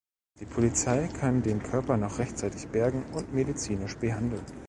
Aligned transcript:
Die 0.39 0.47
Polizei 0.47 1.07
kann 1.09 1.43
den 1.43 1.61
Körper 1.61 1.95
noch 1.95 2.17
rechtzeitig 2.17 2.69
bergen 2.69 3.05
und 3.13 3.35
medizinisch 3.35 3.95
behandeln. 3.97 4.43